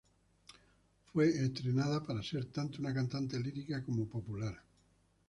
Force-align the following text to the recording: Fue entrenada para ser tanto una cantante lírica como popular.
Fue 1.13 1.27
entrenada 1.29 2.01
para 2.03 2.23
ser 2.23 2.45
tanto 2.45 2.79
una 2.79 2.91
cantante 2.91 3.39
lírica 3.39 3.85
como 3.85 4.07
popular. 4.09 4.59